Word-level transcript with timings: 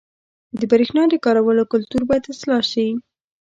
•د 0.59 0.61
برېښنا 0.71 1.03
د 1.09 1.13
کارولو 1.25 1.63
کلتور 1.73 2.01
باید 2.09 2.29
اصلاح 2.33 2.61
شي. 2.71 2.87